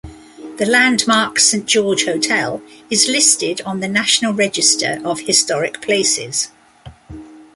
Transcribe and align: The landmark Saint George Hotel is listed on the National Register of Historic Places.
The 0.57 0.65
landmark 0.65 1.37
Saint 1.37 1.67
George 1.67 2.05
Hotel 2.05 2.63
is 2.89 3.07
listed 3.07 3.61
on 3.67 3.81
the 3.81 3.87
National 3.87 4.33
Register 4.33 4.99
of 5.05 5.19
Historic 5.19 5.79
Places. 5.79 6.49